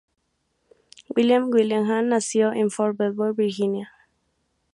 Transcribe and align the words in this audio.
William 1.15 1.51
Willingham 1.51 2.07
nació 2.09 2.53
en 2.53 2.71
Fort 2.71 2.97
Belvoir, 2.97 3.35
Virginia. 3.35 3.91